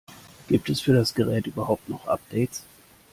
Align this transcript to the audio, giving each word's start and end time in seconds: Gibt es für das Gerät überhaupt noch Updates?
Gibt 0.47 0.67
es 0.71 0.81
für 0.81 0.93
das 0.93 1.13
Gerät 1.13 1.45
überhaupt 1.45 1.87
noch 1.87 2.07
Updates? 2.07 2.63